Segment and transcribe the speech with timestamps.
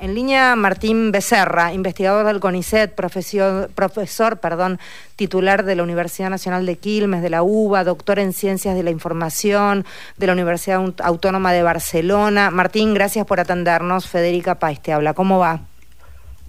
[0.00, 4.78] En línea Martín Becerra, investigador del CONICET, profesor, profesor perdón,
[5.16, 8.90] titular de la Universidad Nacional de Quilmes, de la UBA, doctor en Ciencias de la
[8.90, 9.84] Información,
[10.16, 12.50] de la Universidad Autónoma de Barcelona.
[12.50, 14.08] Martín, gracias por atendernos.
[14.08, 15.12] Federica País te habla.
[15.12, 15.60] ¿Cómo va?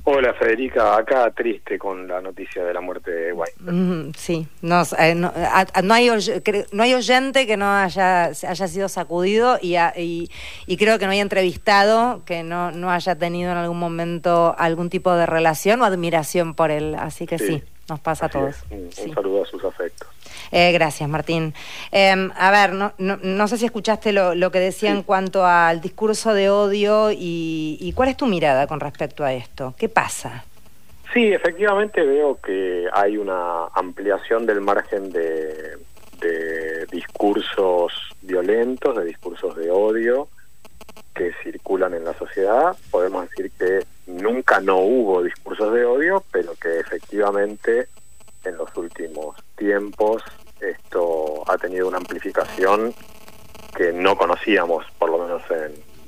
[0.09, 4.15] Hola Federica, acá triste con la noticia de la muerte de Weinberg.
[4.15, 5.65] sí, no, eh, no, hay,
[6.71, 11.20] no hay oyente que no haya, haya sido sacudido y, y, creo que no hay
[11.20, 16.53] entrevistado que no, no haya tenido en algún momento algún tipo de relación o admiración
[16.53, 16.95] por él.
[16.95, 18.55] Así que sí, nos pasa a todos.
[18.70, 20.07] Un, saludo a sus afectos.
[20.51, 21.53] Eh, gracias, Martín.
[21.91, 26.33] Em, a ver, no, no, sé si escuchaste lo, que decía en cuanto al discurso
[26.33, 29.73] de odio y, cuál es tu mirada con respecto a esto.
[29.77, 30.43] ¿Qué pasa?
[31.13, 35.77] Sí, efectivamente veo que hay una ampliación del margen de,
[36.20, 40.27] de discursos violentos, de discursos de odio
[41.15, 42.75] que circulan en la sociedad.
[42.91, 47.87] Podemos decir que nunca no hubo discursos de odio, pero que efectivamente
[48.43, 50.24] en los últimos tiempos
[50.62, 52.94] esto ha tenido una amplificación
[53.76, 55.41] que no conocíamos, por lo menos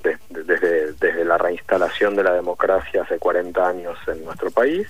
[0.01, 4.87] desde, desde la reinstalación de la democracia hace 40 años en nuestro país.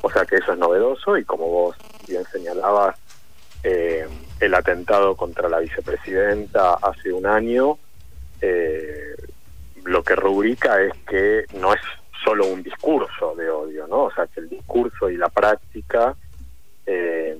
[0.00, 2.96] O sea que eso es novedoso y como vos bien señalabas,
[3.64, 4.06] eh,
[4.40, 7.76] el atentado contra la vicepresidenta hace un año,
[8.40, 9.16] eh,
[9.84, 11.80] lo que rubrica es que no es
[12.24, 14.04] solo un discurso de odio, ¿no?
[14.04, 16.14] O sea, que el discurso y la práctica
[16.86, 17.36] eh,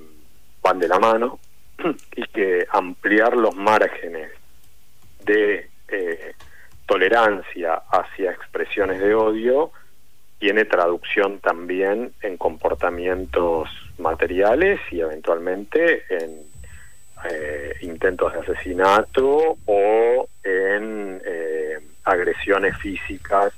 [0.61, 1.39] van de la mano
[2.15, 4.31] y que ampliar los márgenes
[5.23, 6.33] de eh,
[6.85, 9.71] tolerancia hacia expresiones de odio
[10.39, 16.49] tiene traducción también en comportamientos materiales y eventualmente en
[17.29, 23.53] eh, intentos de asesinato o en eh, agresiones físicas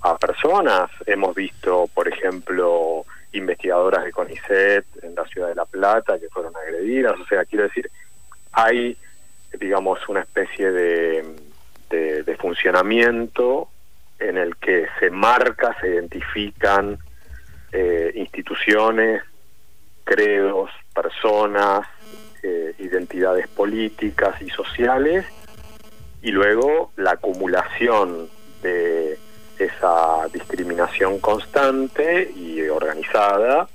[0.00, 0.90] a personas.
[1.06, 4.84] Hemos visto, por ejemplo, investigadoras de CONICET
[5.28, 7.14] ciudad de La Plata que fueron agredidas.
[7.20, 7.90] O sea, quiero decir,
[8.52, 8.96] hay,
[9.58, 11.24] digamos, una especie de,
[12.38, 13.68] funcionamiento
[14.18, 16.98] en el que se marca, se identifican
[17.72, 19.22] eh, instituciones,
[20.04, 21.86] credos, personas,
[22.42, 25.26] eh, identidades políticas y sociales,
[26.22, 28.28] y luego la acumulación
[28.62, 29.18] de
[29.58, 33.68] esa discriminación constante y organizada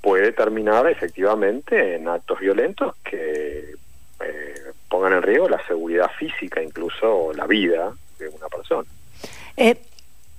[0.00, 3.74] puede terminar efectivamente en actos violentos que
[4.20, 4.54] eh,
[4.88, 8.88] pongan en riesgo la seguridad física, incluso la vida de una persona.
[9.56, 9.76] Eh,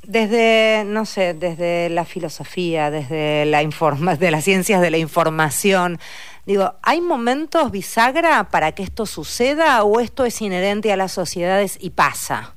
[0.04, 6.00] desde, no sé, desde la filosofía, desde la informa de las ciencias de la información,
[6.46, 11.78] digo, ¿hay momentos bisagra para que esto suceda o esto es inherente a las sociedades
[11.80, 12.56] y pasa?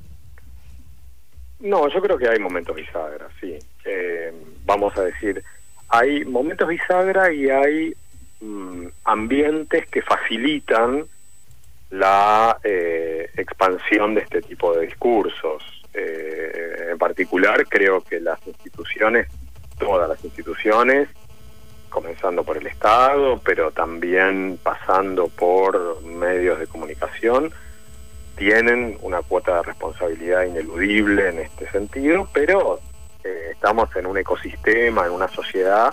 [1.61, 3.59] No, yo creo que hay momentos bisagra, sí.
[3.85, 4.33] Eh,
[4.65, 5.43] vamos a decir,
[5.95, 7.95] hay momentos bisagra y hay
[8.41, 11.07] mm, ambientes que facilitan
[11.91, 15.63] la eh, expansión de este tipo de discursos.
[15.93, 19.29] Eh, en particular, creo que las instituciones,
[19.79, 21.09] todas las instituciones,
[21.91, 27.53] comenzando por el Estado, pero también pasando por medios de comunicación,
[28.37, 32.81] tienen una cuota de responsabilidad ineludible en este sentido, pero
[33.25, 35.93] eh, estamos en un ecosistema, en una sociedad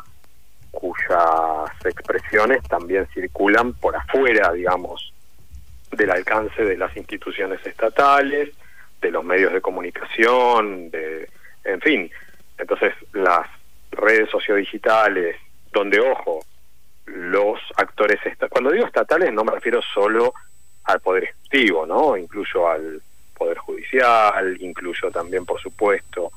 [0.71, 5.13] cuyas expresiones también circulan por afuera, digamos,
[5.91, 8.49] del alcance de las instituciones estatales,
[9.01, 11.29] de los medios de comunicación, de,
[11.65, 12.11] en fin.
[12.57, 13.47] Entonces, las
[13.91, 15.35] redes sociodigitales,
[15.73, 16.45] donde, ojo,
[17.05, 18.19] los actores,
[18.49, 20.33] cuando digo estatales no me refiero solo
[20.85, 22.15] al Poder Ejecutivo, ¿no?
[22.15, 23.01] Incluyo al
[23.37, 26.30] Poder Judicial, incluyo también, por supuesto,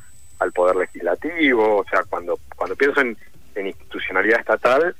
[0.64, 1.80] Poder Legislativo.
[1.80, 3.16] O sea, cuando, cuando pienso en,
[3.54, 4.96] institucionalidad estatal,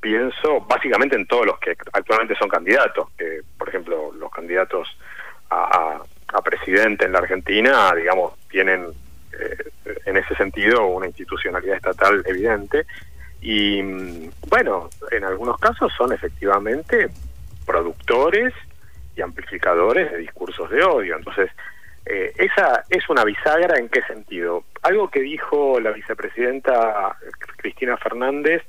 [0.00, 4.88] pienso básicamente en todos los que actualmente son candidatos, que, por ejemplo, los candidatos
[5.50, 8.88] a, a, presidente en la Argentina, digamos, tienen
[9.38, 9.70] eh,
[10.04, 12.84] en ese sentido una institucionalidad estatal evidente.
[13.40, 13.80] Y
[14.48, 17.08] bueno, en algunos casos son efectivamente
[17.64, 18.52] productores
[19.16, 21.16] y amplificadores de discursos de odio.
[21.16, 21.50] Entonces,
[22.06, 24.64] eh, esa es una bisagra en qué sentido.
[24.82, 27.16] Algo que dijo la vicepresidenta
[27.56, 28.62] Cristina Fernández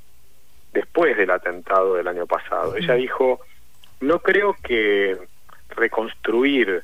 [0.72, 2.76] después del atentado del año pasado.
[2.76, 3.40] Ella dijo,
[4.00, 5.16] no creo que
[5.70, 6.82] reconstruir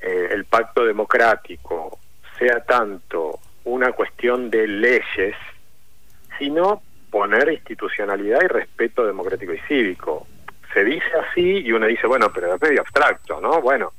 [0.00, 1.98] eh, el pacto democrático
[2.38, 5.36] sea tanto una cuestión de leyes,
[6.38, 10.26] sino poner institucionalidad y respeto democrático y cívico
[10.72, 13.60] se dice así y uno dice, bueno, pero es medio abstracto, ¿no?
[13.60, 13.92] Bueno,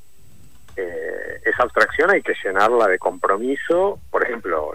[0.76, 4.00] eh, esa abstracción hay que llenarla de compromiso.
[4.10, 4.72] Por ejemplo,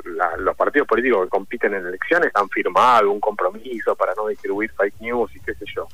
[0.56, 5.34] partidos políticos que compiten en elecciones han firmado un compromiso para no distribuir fake news
[5.34, 5.88] y qué sé yo.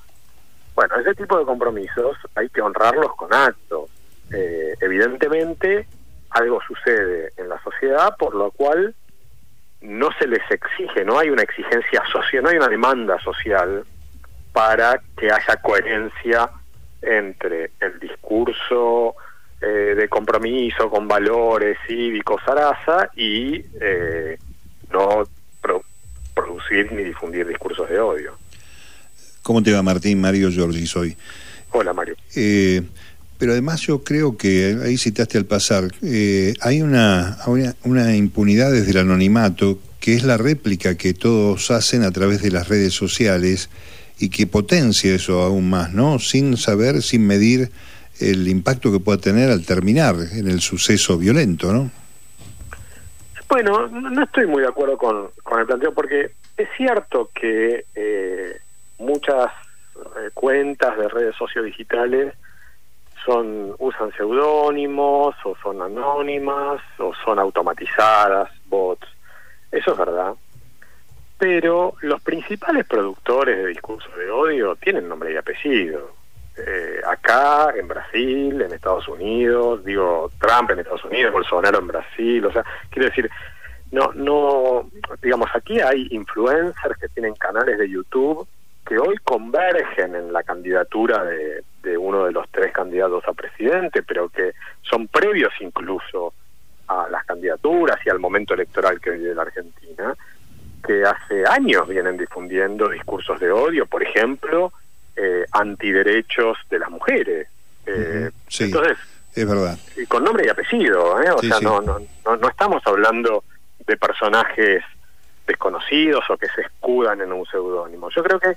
[0.74, 3.90] Bueno, ese tipo de compromisos hay que honrarlos con actos.
[4.32, 5.86] Eh, evidentemente,
[6.30, 8.94] algo sucede en la sociedad por lo cual
[9.80, 13.84] no se les exige, no hay una exigencia social, no hay una demanda social
[14.52, 16.48] para que haya coherencia
[17.02, 19.14] entre el discurso
[19.64, 24.36] eh, de compromiso con valores cívicos Sarasa y eh,
[24.92, 25.24] no
[26.34, 28.36] producir ni difundir discursos de odio.
[29.42, 30.20] ¿Cómo te va Martín?
[30.20, 31.16] Mario Giorgi soy.
[31.70, 32.16] Hola Mario.
[32.34, 32.82] Eh,
[33.38, 35.84] pero además yo creo que, ahí citaste al pasar,
[36.60, 42.02] hay una, una, una impunidad desde el anonimato que es la réplica que todos hacen
[42.02, 43.70] a través de las redes sociales
[44.18, 46.18] y que potencia eso aún más, ¿no?
[46.18, 47.70] Sin saber, sin medir
[48.20, 51.90] el impacto que pueda tener al terminar en el suceso violento, ¿no?
[53.48, 58.60] Bueno, no estoy muy de acuerdo con, con el planteo porque es cierto que eh,
[58.98, 59.50] muchas
[59.96, 62.34] eh, cuentas de redes sociodigitales
[63.24, 69.06] son usan seudónimos o son anónimas o son automatizadas, bots.
[69.70, 70.34] Eso es verdad.
[71.38, 76.23] Pero los principales productores de discurso de odio tienen nombre y apellido.
[76.56, 82.46] Eh, acá, en Brasil, en Estados Unidos, digo, Trump en Estados Unidos, Bolsonaro en Brasil,
[82.46, 83.28] o sea, quiero decir,
[83.90, 84.88] no, no,
[85.20, 88.46] digamos, aquí hay influencers que tienen canales de YouTube
[88.86, 94.02] que hoy convergen en la candidatura de, de uno de los tres candidatos a presidente,
[94.02, 94.52] pero que
[94.82, 96.34] son previos incluso
[96.86, 100.14] a las candidaturas y al momento electoral que vive la Argentina,
[100.86, 104.72] que hace años vienen difundiendo discursos de odio, por ejemplo,
[105.16, 107.48] eh, antiderechos de las mujeres.
[107.86, 108.98] Eh, sí, entonces,
[109.34, 109.78] es verdad.
[109.96, 111.30] Y con nombre y apellido, ¿eh?
[111.30, 113.44] o sea, No, no, no, estamos hablando
[113.86, 114.82] de personajes
[115.46, 118.10] desconocidos o que se escudan en un seudónimo.
[118.10, 118.54] Yo creo que,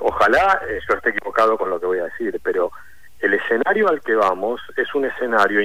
[0.00, 2.72] ojalá eh, yo esté equivocado con lo que voy a decir, pero
[3.20, 5.60] el escenario al que vamos es un escenario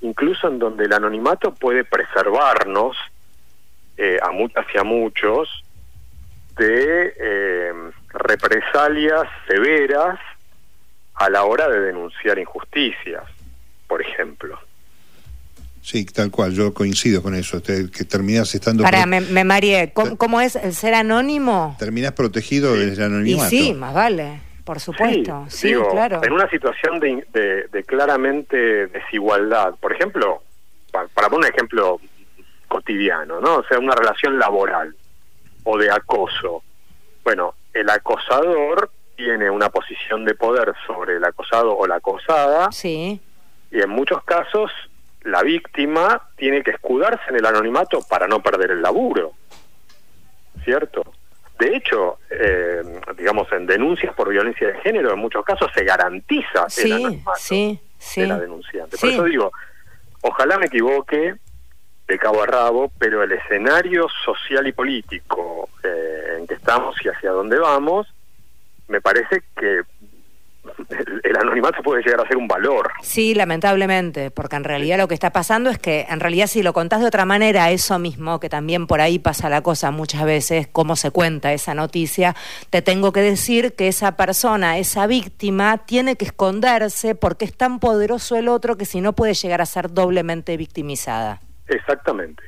[0.00, 2.96] incluso en donde el anonimato puede preservarnos
[4.22, 5.64] a muchas y a muchos
[6.58, 7.72] de eh,
[8.12, 10.18] represalias severas
[11.14, 13.24] a la hora de denunciar injusticias,
[13.86, 14.58] por ejemplo.
[15.82, 18.82] Sí, tal cual, yo coincido con eso, que terminas estando...
[18.82, 21.76] Para, me, me ¿Cómo, es el ser anónimo?
[21.78, 23.46] Terminas protegido del anonimato.
[23.46, 26.22] Y sí, más vale, por supuesto, sí, claro.
[26.22, 30.42] En una situación de, de, claramente desigualdad, por ejemplo,
[30.92, 32.00] para, para poner un ejemplo
[32.68, 33.56] cotidiano, ¿no?
[33.56, 34.94] O sea, una relación laboral
[35.64, 36.62] o de acoso.
[37.24, 42.70] Bueno, el acosador tiene una posición de poder sobre el acosado o la acosada.
[42.70, 43.20] Sí.
[43.70, 44.70] Y en muchos casos
[45.22, 49.32] la víctima tiene que escudarse en el anonimato para no perder el laburo.
[50.64, 51.12] ¿Cierto?
[51.58, 52.82] De hecho, eh,
[53.16, 58.26] digamos, en denuncias por violencia de género, en muchos casos se garantiza el anonimato de
[58.26, 58.96] la denunciante.
[58.96, 59.52] Por eso digo,
[60.20, 61.34] ojalá me equivoque
[62.08, 67.08] de cabo a rabo, pero el escenario social y político eh, en que estamos y
[67.08, 68.06] hacia dónde vamos,
[68.88, 69.82] me parece que
[71.22, 72.90] el, anonimato puede llegar a ser un valor.
[73.02, 76.72] Sí, lamentablemente, porque en realidad lo que está pasando es que en realidad si lo
[76.72, 80.66] contás de otra manera, eso mismo, que también por ahí pasa la cosa muchas veces,
[80.66, 82.34] cómo se cuenta esa noticia,
[82.70, 87.80] te tengo que decir que esa persona, esa víctima, tiene que esconderse porque es tan
[87.80, 91.42] poderoso el otro que si no puede llegar a ser doblemente victimizada.
[91.68, 92.42] Exactamente.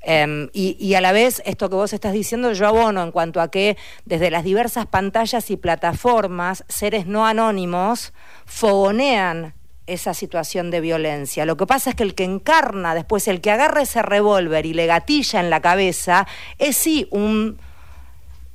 [0.00, 3.50] Em, y, a la vez, esto que vos estás diciendo, yo abono en cuanto a
[3.50, 8.12] que desde las diversas pantallas y plataformas, seres no anónimos
[8.46, 9.54] fogonean
[9.86, 11.46] esa situación de violencia.
[11.46, 14.74] Lo que pasa es que el que encarna después, el que agarra ese revólver y
[14.74, 16.26] le gatilla en la cabeza,
[16.58, 17.58] es sí un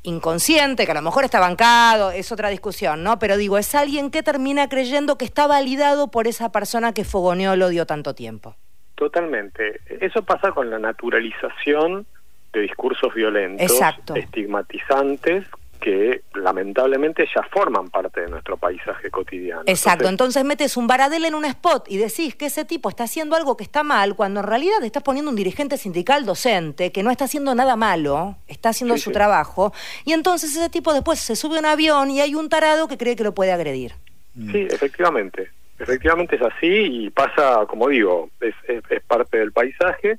[0.03, 3.19] inconsciente, que a lo mejor está bancado, es otra discusión, ¿no?
[3.19, 7.53] Pero digo, es alguien que termina creyendo que está validado por esa persona que fogoneó
[7.53, 8.55] el odio tanto tiempo.
[8.95, 9.81] Totalmente.
[10.01, 12.05] Eso pasa con la naturalización
[12.53, 13.71] de discursos violentos,
[14.15, 15.45] estigmatizantes,
[15.83, 19.63] que lamentablemente ya forman parte de nuestro paisaje cotidiano.
[19.65, 23.35] Exacto, entonces, metes un baradel en un spot y decís que ese tipo está haciendo
[23.35, 27.11] algo que está mal, cuando en realidad estás poniendo un dirigente sindical docente que no
[27.11, 29.73] está haciendo nada malo, está haciendo su trabajo,
[30.05, 32.97] y entonces ese tipo después se sube a un avión y hay un tarado que
[32.97, 33.93] cree que lo puede agredir.
[34.35, 35.51] Sí, efectivamente.
[35.83, 40.17] Efectivamente es así y pasa, como digo, es, es, parte del paisaje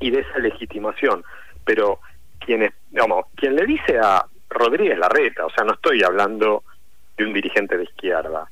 [0.00, 1.24] y de esa legitimación.
[1.64, 2.00] Pero
[2.38, 6.64] quien, digamos, quien le dice a Rodríguez Larreta, o sea, no estoy hablando
[7.16, 8.50] de un dirigente de izquierda,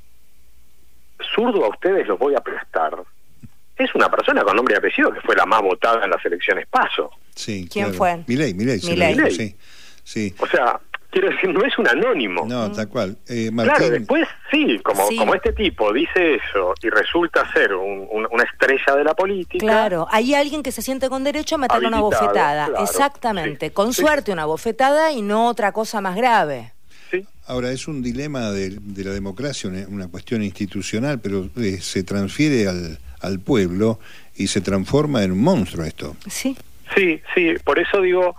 [1.34, 2.94] zurdo a ustedes los voy a prestar.
[3.76, 6.66] es una persona con nombre y apellido que fue la más votada en las elecciones
[6.68, 7.10] PASO.
[7.34, 7.98] Sí, ¿Quién claro.
[7.98, 8.24] fue?
[8.26, 9.14] Milei, Milei, se lo Milei.
[9.14, 9.56] dijo, sí.
[10.04, 10.34] Sí.
[10.38, 10.78] O sea,
[11.10, 12.44] quiero decir, no es un anónimo.
[12.46, 13.16] No, tal cual.
[13.28, 15.16] Eh, Claro, después sí, como, Sí.
[15.16, 19.64] como este tipo dice eso y resulta ser un- un- una estrella de la política.
[19.64, 22.66] Claro, hay alguien que se siente con derecho a meterle una bofetada.
[22.66, 23.66] claro, Exactamente.
[23.68, 23.72] sí.
[23.72, 26.72] Con Sí, suerte una bofetada y no otra cosa más grave.
[27.10, 31.78] Sí, Ahora, es un dilema de, de la democracia, una, una cuestión institucional, pero eh,
[31.80, 34.00] se transfiere al, al pueblo
[34.36, 36.16] y se transforma en un monstruo esto.
[36.28, 36.56] Sí.
[36.94, 38.34] sí, sí, por eso digo,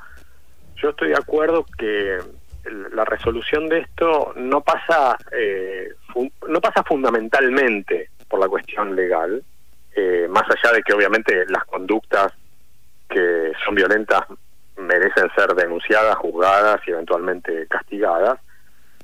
[0.82, 2.18] yo estoy de acuerdo que
[2.94, 5.94] la resolución de esto no pasa, eh,
[6.48, 9.44] no pasa fundamentalmente por la cuestión legal,
[9.96, 12.34] eh, más allá de que obviamente las conductas
[13.10, 14.22] que son violentas
[14.78, 18.40] merecen ser denunciadas, juzgadas y eventualmente castigadas,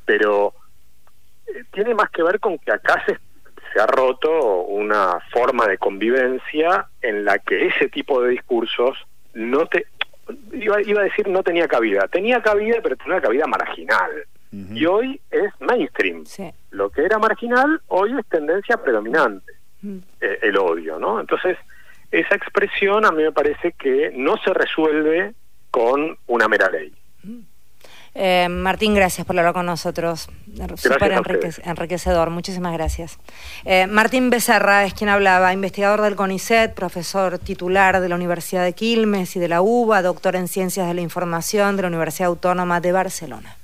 [0.05, 0.53] pero
[1.47, 3.17] eh, tiene más que ver con que acá se,
[3.73, 8.97] se ha roto una forma de convivencia en la que ese tipo de discursos
[9.33, 9.87] no te
[10.51, 14.11] iba, iba a decir no tenía cabida, tenía cabida pero tenía una cabida marginal
[14.51, 16.25] y hoy es mainstream.
[16.25, 16.51] Sí.
[16.69, 19.51] Lo que era marginal hoy es tendencia predominante
[20.21, 21.19] eh, el odio, ¿no?
[21.19, 21.57] Entonces,
[22.11, 25.33] esa expresión a mí me parece que no se resuelve
[25.71, 26.93] con una mera ley.
[28.15, 30.29] Eh, Martín, gracias por hablar con nosotros.
[30.75, 31.13] Súper
[31.63, 33.17] enriquecedor, muchísimas gracias.
[33.65, 38.73] Eh, Martín Becerra es quien hablaba, investigador del CONICET, profesor titular de la Universidad de
[38.73, 42.81] Quilmes y de la UBA, doctor en Ciencias de la Información de la Universidad Autónoma
[42.81, 43.57] de Barcelona.